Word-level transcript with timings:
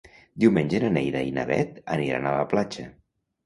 Diumenge 0.43 0.79
na 0.83 0.89
Neida 0.95 1.21
i 1.29 1.35
na 1.37 1.45
Bet 1.51 1.79
aniran 1.99 2.29
a 2.29 2.35
la 2.41 2.51
platja. 2.55 2.91